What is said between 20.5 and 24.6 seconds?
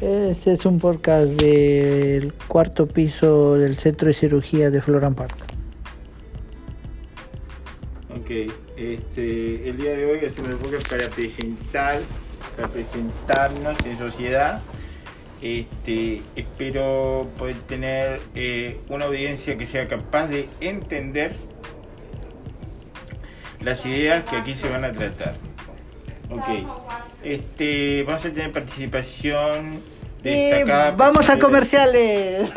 entender las ideas que aquí